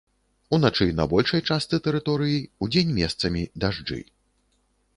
[0.57, 4.01] Уначы на большай частцы тэрыторыі, удзень месцамі дажджы.